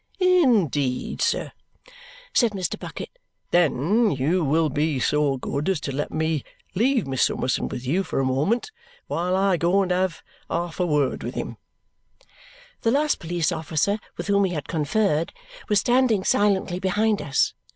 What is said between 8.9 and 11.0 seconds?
while I go and have half a